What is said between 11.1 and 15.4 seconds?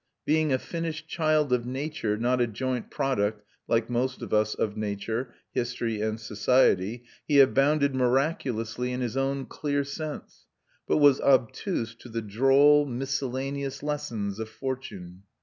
obtuse to the droll, miscellaneous lessons of fortune.